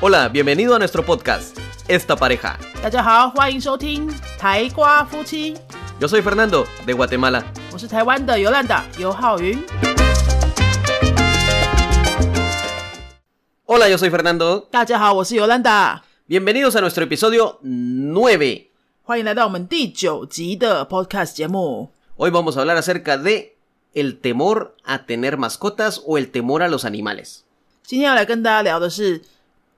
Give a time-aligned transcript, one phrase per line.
[0.00, 2.56] Hola, bienvenido a nuestro podcast, Esta Pareja.
[2.82, 5.54] 大家好，欢迎收听台瓜夫妻，
[6.00, 7.42] Yo soy Fernando, de Guatemala.
[7.72, 9.58] 我是台湾的尤兰达尤浩云。
[13.66, 14.66] Hola, yo soy Fernando.
[14.70, 18.66] 大家好，我是尤兰达， Bienvenidos a nuestro episodio 9.
[19.02, 21.90] 欢迎来到我们第九集的 Podcast 节目。
[22.16, 23.52] Hoy vamos a hablar acerca de
[23.94, 27.42] el temor a tener mascotas o el temor a los animales.
[27.84, 29.22] 今天要来跟大家聊的是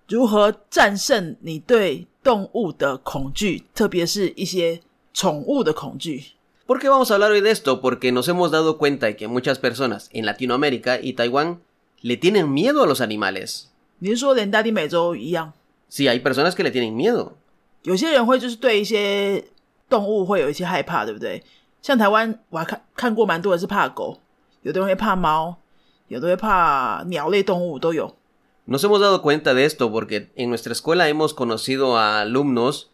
[0.08, 4.82] 如何战胜你对动物的恐惧，特别是一些
[5.14, 6.34] 宠物的恐惧。
[6.66, 7.82] ¿Por qué vamos a hablar hoy de esto?
[7.82, 11.60] Porque nos hemos dado cuenta de que muchas personas en Latinoamérica y Taiwán
[12.02, 13.66] le tienen miedo a los animales.
[14.00, 15.54] 你是说连大地美洲一样
[15.90, 17.34] ，Sí, hay personas que le tienen miedo.
[17.84, 19.44] 有些人会就是对一些
[19.90, 21.44] 动物会有一些害怕，对不对？
[21.82, 24.20] 像台湾我还看看过蛮多人是怕狗，
[24.62, 25.56] 有的人会怕猫，
[26.08, 28.16] 有的会怕鸟类动物都有。
[28.67, 32.91] Nos hemos dado cuenta de esto porque en nuestra escuela hemos conocido a alumnos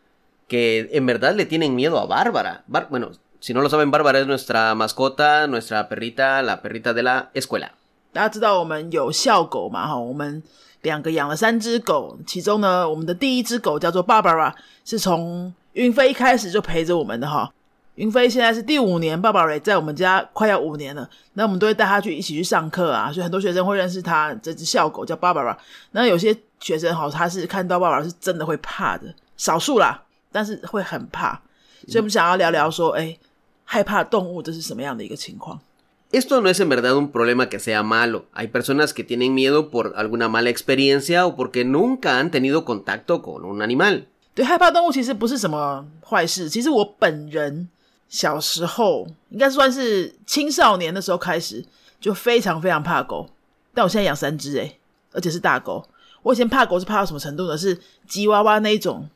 [0.47, 2.63] que en verdad le tienen miedo a Bárbara.
[2.69, 7.03] Bar- bueno, si no lo saben, Bárbara es nuestra mascota, nuestra perrita, la perrita de
[7.03, 7.73] la escuela.
[8.13, 9.89] 大家知道我们有校狗嘛？
[9.89, 10.41] 哈，我们
[10.83, 14.55] 两个养了三只狗，其中呢，我们的第一只狗叫做 Barbara，
[14.85, 17.53] 是从云飞一开始就陪着我们的哈。
[18.00, 21.10] 云飞现在是第五年，Barbara 也在我们家快要五年了。
[21.34, 25.58] 那我们都会带他去一起去上课啊，所以很多学生会认识他这只校狗叫 Barbara。
[25.92, 31.42] 那有些学生哈，他是看到 Barbara 是真的会怕的，少数啦，但是会很怕。
[31.90, 33.18] 所以我们想要聊聊说，哎，
[33.66, 35.60] 害怕动物这是什么样的一个情况
[36.12, 38.28] ？Esto no es en verdad un problema que sea malo.
[38.34, 43.22] Hay personas que tienen miedo por alguna mala experiencia o porque nunca han tenido contacto
[43.22, 44.04] con un animal.
[44.34, 46.48] 对，害怕动物其实不是什么坏事。
[46.48, 47.68] 其实我本人
[48.10, 51.64] 小时候应该算是青少年的时候开始，
[52.02, 53.30] 就非常非常怕狗。
[53.74, 54.78] 但我现在养三只诶，
[55.14, 55.88] 而且是大狗。
[56.24, 57.58] 我以前怕狗是怕到什么程度呢？
[57.58, 59.08] 是吉娃娃那一种，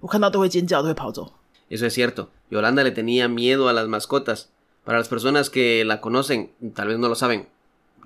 [0.00, 1.32] 我看到都会尖叫，都会跑走。
[1.68, 2.28] Eso es cierto.
[2.48, 4.46] Yolanda le tenía miedo a las mascotas.
[4.84, 7.48] Para las personas que la conocen, tal vez no lo saben,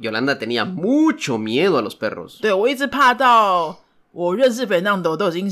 [0.01, 2.41] Yolanda tenía mucho miedo a los perros.
[2.41, 3.81] 对我一直怕到
[4.12, 5.49] 我认识 Fernando 都已经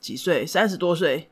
[0.00, 1.28] 几岁，三十多岁。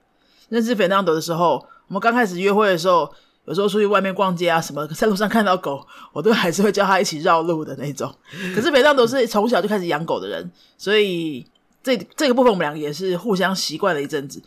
[0.50, 3.10] 认识 Fernando 的时候，我们刚开始约会的时候，
[3.46, 8.14] 有时候出去外面逛街啊什么，在路上看到狗，我都还是会叫他一起绕路的那种。
[8.54, 11.46] 可是 Fernando 是从小就开始养狗的人，所以
[11.82, 14.42] 这这个部分我们两个也是互相习惯了一阵子。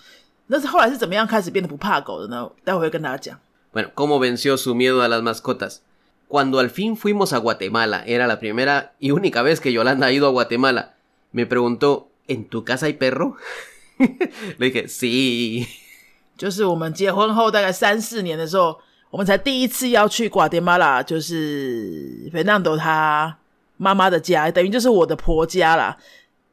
[0.48, 2.50] 那是后来是怎么样开始变得不怕狗的呢？
[2.64, 3.40] 待会会跟大家讲。
[3.74, 5.82] Bueno, ¿cómo venció su miedo a las mascotas?
[6.28, 10.12] Cuando al fin fuimos a Guatemala, era la primera y única vez que Yolanda ha
[10.12, 10.94] ido a Guatemala,
[11.32, 13.38] me preguntó, ¿en tu casa hay perro?
[14.58, 15.68] Le dije, sí.
[16.42, 18.76] 就是我们结婚后大概三四年的时候，
[19.12, 23.38] 我们才第一次要去瓜迪马拉，就是费南多他
[23.78, 25.96] 妈妈的家，等于就是我的婆家啦。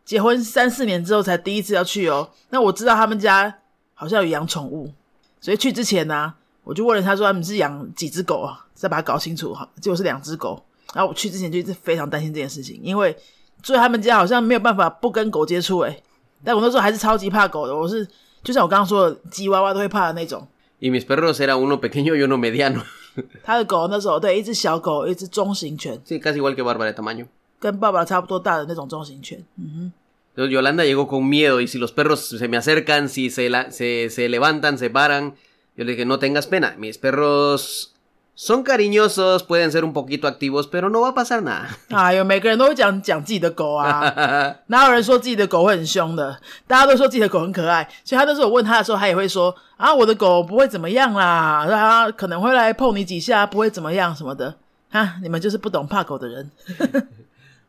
[0.05, 2.29] 结婚三四年之后才第一次要去哦。
[2.51, 3.61] 那我知道他们家
[3.95, 4.93] 好像有养宠物，
[5.41, 6.35] 所以去之前呢、
[6.65, 9.67] 我就问了他说他们是养几只狗啊，再把它搞清楚哈。
[9.81, 10.63] 结果是两只狗，
[10.93, 13.17] 然后我去之前就一直非常担心这件事情，因为
[13.63, 16.03] 住他们家好像没有办法不跟狗接触诶。
[16.45, 18.07] 但我那时候还是超级怕狗的，我是
[18.44, 20.48] 就像我刚刚说的，吉娃娃都会怕的那种。
[20.80, 22.84] Y mis perros era uno pequeño y uno mediano.
[23.44, 27.28] 他的狗那时候对一只小狗，一只中型犬， Sí, casi igual que Bárbara de tamaño.
[27.60, 29.46] 跟爸爸差不多大的那种中型犬。
[29.58, 29.92] 嗯
[30.36, 33.70] Entonces Yolanda llegó con miedo y si los perros se me acercan, si se, la-
[33.70, 35.36] se, se levantan, se paran,
[35.78, 37.94] yo le dije, no tengas pena, mis perros
[38.38, 41.70] son cariñosos, pueden ser un poquito activos, pero no va a pasar nada.
[41.90, 46.40] 哼，哎呦，每个人都会讲讲自己的狗啊，哪有人说自己的狗会很凶的？
[46.66, 54.56] 大家都说自己的狗很可爱，所以他那时候我问他的时候，他也会说啊，我的狗不会怎么样啦，它可能会来碰你几下，不会怎么样什么的。
[54.90, 56.52] 哈，你们就是不懂怕狗的人。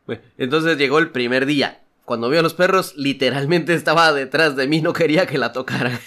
[0.07, 1.79] Bueno, Entonces llegó el primer día.
[2.05, 5.99] Cuando vio a los perros, literalmente estaba detrás de mí, no quería que la tocara.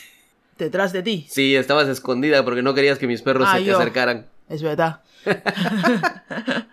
[0.57, 3.71] Detrás de ti， Sí, estabas escondida porque no querías que mis perros se Ay, te
[3.71, 3.79] yo.
[3.79, 4.27] acercaran.
[4.54, 5.00] 哎，觉得？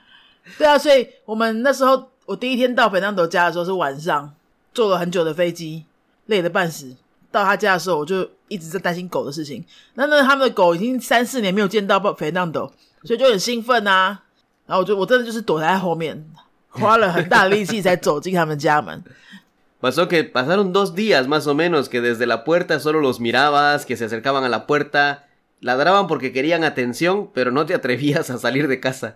[0.59, 4.35] 对啊，所以我们那时候我第一天到北南斗家的时候是晚上，
[4.75, 5.85] 坐了很久的飞机，
[6.27, 6.95] 累得半死。
[7.33, 9.65] 到他家的时候，我就一直在担心狗的事情。
[9.95, 12.71] 那那他们的狗已经三四年没有见到肥南斗，
[13.05, 14.23] 所以就很兴奋啊。
[14.67, 16.29] 然后我就我真的就是躲在后面，
[16.69, 19.03] 花了很大的力气才走进他们家门。
[19.81, 23.87] Pasó que pasaron dos días más o menos que desde la puerta solo los mirabas,
[23.87, 25.25] que se acercaban a la puerta,
[25.62, 29.16] ladraban porque querían atención, pero no te atrevías a salir de casa.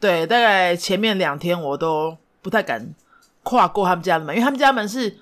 [0.00, 2.94] 对，大概前面两天我都不太敢
[3.42, 5.16] 跨过他们家的门，因为他们家门是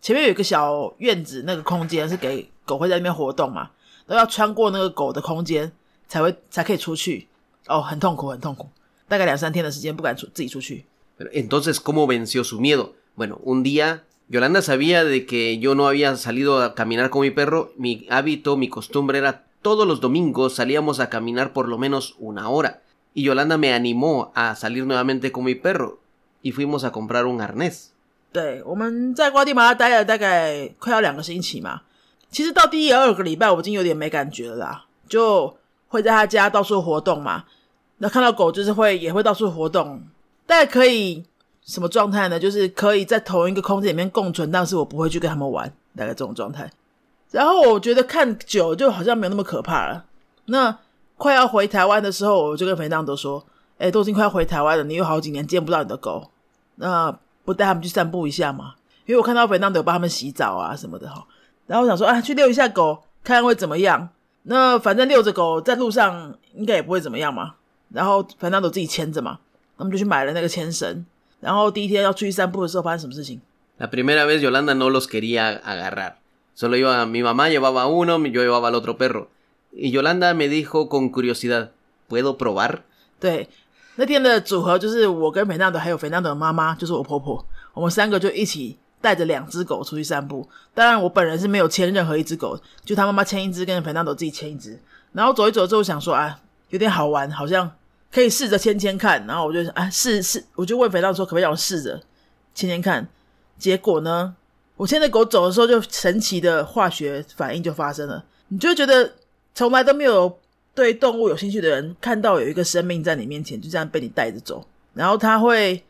[0.00, 3.70] 前面有一个小院子，那个空间是给狗会在那边活动嘛，
[4.06, 5.70] 都要穿过那个狗的空间
[6.08, 7.28] 才会才可以出去。
[7.66, 8.68] 哦，很痛苦，很痛苦，
[9.08, 10.84] 大概两三天的时间不敢出自己出去。
[11.18, 12.94] Pero entonces, ¿cómo venció su miedo?
[13.16, 17.30] Bueno, un día Yolanda sabía de que yo no había salido a caminar con mi
[17.30, 17.72] perro.
[17.76, 22.48] Mi hábito, mi costumbre era todos los domingos salíamos a caminar por lo menos una
[22.48, 22.80] hora.
[23.14, 25.98] Y Yolanda me animó a salir nuevamente con mi perro.
[26.42, 27.90] Y fuimos a comprar un arnés.
[28.32, 31.82] 对，我们在瓜地马拉待了大概快要两个星期嘛。
[32.30, 35.56] 其实到第二个礼拜，我已经有点没感觉了啦，就
[35.88, 37.44] 会在他家到处活动嘛。
[37.98, 40.02] 那看到狗就是会也会到处活动，
[40.46, 41.24] 大概可以
[41.64, 42.38] 什么状态呢？
[42.38, 46.68] 就是可以在同一个空间里面共存，但是我不会去跟他们玩，大概这种状态。
[47.31, 50.05] 然后我觉得看久就好像没有那么可怕了。
[50.45, 50.77] 那
[51.15, 53.45] 快要回台湾的时候，我就跟肥当都说
[53.77, 56.31] ：“哎，都已经快要回台湾了，你有好几年见不到你的狗，
[56.75, 57.15] 那
[57.45, 58.75] 不带他们去散步一下嘛？
[59.05, 61.25] 因为我看到肥当都有帮他们洗澡啊什么的哈。
[61.67, 64.09] 然后我想说啊，去遛一下狗，看看会怎么样。
[64.43, 67.55] 那反正遛着狗在路上应该也不会怎么样嘛。
[67.89, 69.39] 然后反正都自己牵着嘛，
[69.77, 71.05] 他们就去买了那个牵绳。
[71.39, 73.39] 然后第一天要出去散步的时候，发生什么事情
[76.59, 79.29] Solo iba, mi mamá llevaba uno, yo llevaba el otro perro.
[79.71, 81.71] Y Yolanda me dijo con curiosidad,
[82.09, 82.81] ¿puedo probar?
[83.95, 90.49] 那天的组合就是我跟菲娜的，还有菲娜的妈妈，就是我婆婆，我们三个就一起带着两只狗出去散步。
[90.73, 94.77] 当然，我本人是没有牵任何一只狗，就他妈妈牵一只，跟菲娜的自己牵一只。
[95.13, 96.41] 然后走一走之后，想说啊，
[96.71, 97.71] 有点好玩，好像
[98.11, 99.25] 可以试着牵牵看。
[99.25, 102.01] 然后我就啊试试，我就问菲娜说，可不可以让我试着
[102.53, 103.07] 牵牵看？
[103.57, 104.35] 结果呢，
[104.79, 108.23] 我牵着狗走的时候，就神奇的化学反应就发生了。
[108.47, 109.11] 你就觉得
[109.53, 110.39] 从来都没有
[110.73, 115.83] 对动物有兴趣的人，看到有一个生命在你面前，就这样被你带着走，然后他会。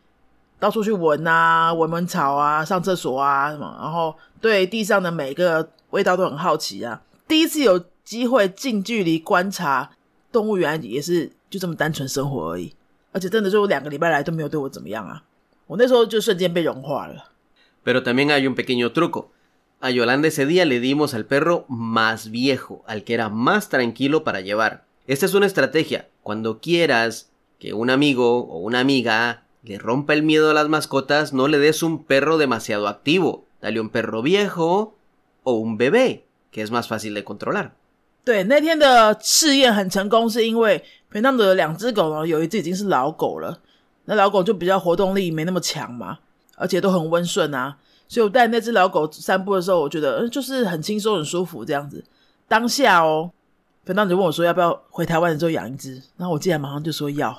[0.58, 7.00] 到处去闻啊，闻闻草啊，上厕所啊什么，然后对地上的每个味道都很好奇啊。
[7.26, 9.90] 第一次有机会近距离观察
[10.30, 12.74] 动物园，也是就这么单纯生活而已。
[13.10, 15.22] 而且真的就两个礼拜来都没有对我怎么样啊。
[15.66, 17.14] 我那时候就瞬间被融化了。
[17.83, 19.31] Pero también hay un pequeño truco.
[19.81, 24.23] A Yolanda ese día le dimos al perro más viejo, al que era más tranquilo
[24.23, 24.85] para llevar.
[25.05, 26.07] Esta es una estrategia.
[26.23, 31.33] Cuando quieras que un amigo o una amiga le rompa el miedo a las mascotas,
[31.33, 33.45] no le des un perro demasiado activo.
[33.61, 34.95] Dale un perro viejo
[35.43, 37.71] o un bebé, que es más fácil de controlar.
[38.23, 43.59] 对，那天的试验很成功，是因为平常的两只狗呢，有一只已经是老狗了，
[44.05, 46.17] 那老狗就比较活动力没那么强嘛，
[46.60, 47.74] 而且都很温顺啊，
[48.06, 52.04] 所以我带那只老狗散步的时候，我觉得嗯，就是很轻松、很舒服这样子。
[52.46, 53.30] 当下哦，
[53.84, 57.34] 平常就问我说要不要回台湾的时候养一只，然后我竟然马上就说要。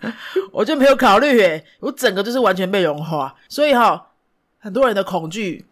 [0.52, 4.06] 我就没有考虑诶，我整个就是完全被融化，所以哈，
[4.58, 5.66] 很多人的恐惧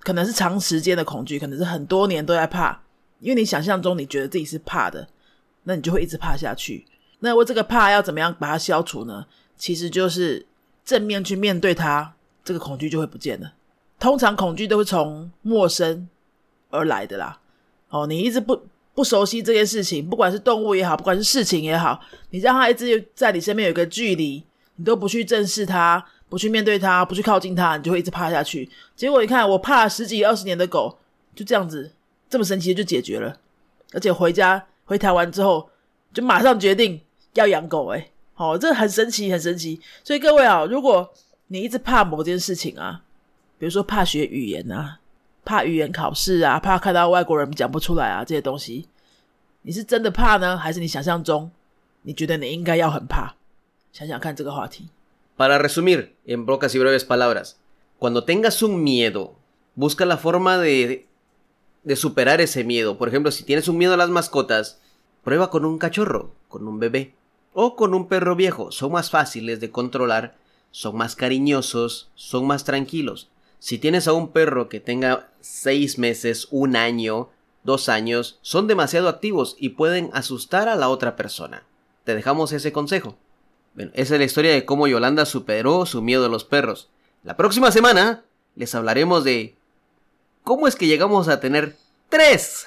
[0.00, 2.80] 可能是长时间的恐惧，可能是很多年都在怕，
[3.20, 5.06] 因为你想象中你觉得自己是怕的，
[5.64, 6.86] 那你就会一直怕下去。
[7.18, 9.26] 那我这个怕要怎么样把它消除呢？
[9.58, 10.46] 其实就是
[10.86, 13.52] 正面去面对它，这个恐惧就会不见了。
[13.98, 16.08] 通常恐惧都会从陌生
[16.70, 17.38] 而来的啦。
[17.90, 18.58] 哦，你一直不。
[18.96, 22.00] 不熟悉这件事情，不管是动物也好，不管是事情也好，
[22.30, 24.42] 你让它一直在你身边有一个距离，
[24.76, 28.70] 你都不去正视它，不去面对它，不去靠近它，你就会一直怕下去。
[28.94, 30.96] 结果你看，我怕了十几二十年的狗，
[31.34, 31.92] 就这样子
[32.30, 33.38] 这么神奇的就解决了。
[33.92, 35.68] 而且回家回台湾之后，
[36.14, 36.98] 就马上决定
[37.34, 37.88] 要养狗。
[37.88, 39.80] 诶好，这很神奇，很神奇。
[40.04, 41.12] 所以各位啊，如果
[41.48, 43.02] 你一直怕某件事情啊，
[43.58, 45.00] 比如说怕学语言啊。
[45.48, 48.88] 怕语言考试啊，怕看到外国人讲不出来啊，这些东西，
[49.62, 51.48] 你是真的怕呢，还是你想象中？
[52.02, 53.36] 你觉得你应该要很怕？
[53.92, 54.88] 想想看这个话题。
[55.36, 57.52] Para resumir en pocas y breves palabras,
[58.00, 59.34] cuando tengas un miedo,
[59.76, 61.06] busca la forma de
[61.84, 62.98] de superar ese miedo.
[62.98, 64.80] Por ejemplo, si tienes un miedo a las mascotas,
[65.22, 67.14] prueba con un cachorro, con un bebé
[67.58, 68.70] o con un perro viejo.
[68.70, 70.36] Son más fáciles de controlar,
[70.72, 73.30] son más cariñosos, son más tranquilos.
[73.58, 77.30] Si tienes a un perro que tenga seis meses, un año,
[77.64, 81.64] dos años, son demasiado activos y pueden asustar a la otra persona.
[82.04, 83.16] Te dejamos ese consejo.
[83.74, 86.90] Bueno, esa es la historia de cómo Yolanda superó su miedo a los perros.
[87.24, 88.22] La próxima semana
[88.54, 89.56] les hablaremos de
[90.44, 91.74] cómo es que llegamos a tener
[92.10, 92.66] tres.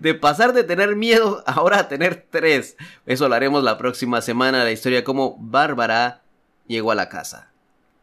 [0.00, 2.76] de pasar de tener miedo ahora a tener tres.
[3.06, 6.22] Eso lo haremos la próxima semana, la historia de cómo Bárbara
[6.66, 7.48] llegó a la casa.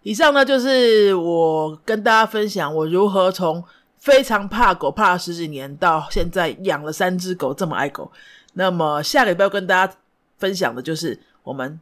[0.04, 3.64] 以上呢，就是我跟大家分享我如何从
[3.98, 8.12] 非常怕狗怕了十几年，到现在养了三只狗，这么爱狗。
[8.54, 9.94] 那么下个礼拜要跟大家
[10.38, 11.80] 分享的就是我们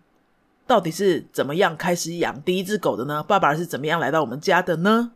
[0.66, 3.22] 到底是怎么样开始养第一只狗的呢？
[3.22, 5.12] 爸爸是怎么样来到我们家的呢？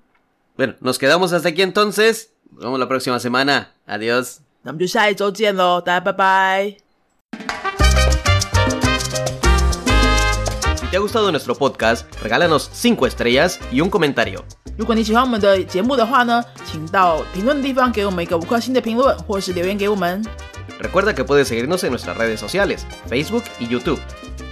[0.58, 2.28] Bueno, nos quedamos hasta aquí entonces.
[2.52, 3.70] Vemos la próxima semana.
[3.88, 4.42] Adiós.
[4.67, 6.77] 那我们就下一周见喽，大家拜拜。
[10.91, 14.41] te ha gustado nuestro podcast, regálanos 5 estrellas y un comentario.
[14.79, 20.25] 如果你喜欢我们的节目的话呢，请到评论的地方给我们一个五颗星的评论，或是留言给我们。
[20.81, 22.79] Recuerda que puedes seguirnos en nuestras redes sociales,
[23.11, 23.99] Facebook y YouTube.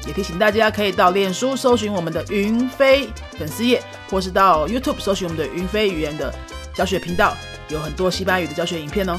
[0.06, 6.30] 也提醒大家可以到脸书搜寻我们的云飞粉丝页，或是到 YouTube 搜寻我们的云飞语言的
[6.74, 7.34] 教学频道，
[7.70, 9.18] 有很多西班牙语的教学影片哦。